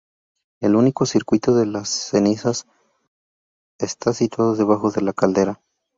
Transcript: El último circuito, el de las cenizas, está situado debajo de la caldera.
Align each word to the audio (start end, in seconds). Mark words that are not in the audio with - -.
El 0.61 0.75
último 0.75 1.05
circuito, 1.05 1.51
el 1.51 1.57
de 1.57 1.65
las 1.73 1.89
cenizas, 1.89 2.65
está 3.79 4.13
situado 4.13 4.55
debajo 4.55 4.89
de 4.89 5.01
la 5.01 5.13
caldera. 5.13 5.61